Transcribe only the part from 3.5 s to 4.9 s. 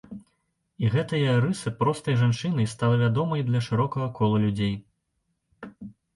для шырокага кола людзей.